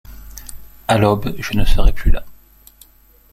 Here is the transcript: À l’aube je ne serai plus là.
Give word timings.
À 0.87 0.97
l’aube 0.97 1.35
je 1.37 1.55
ne 1.55 1.63
serai 1.63 1.93
plus 1.93 2.09
là. 2.09 2.25